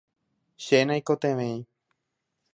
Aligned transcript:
che 0.63 0.79
naikotevẽi. 0.87 1.53